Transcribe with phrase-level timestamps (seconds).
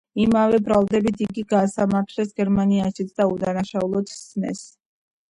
[0.23, 4.63] იმავე ბრალდებით იგი გაასამართლეს გერმანიაშიც და უდანაშაულოდ სცნეს.